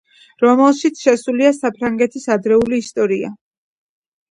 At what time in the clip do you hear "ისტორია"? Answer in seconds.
2.87-3.33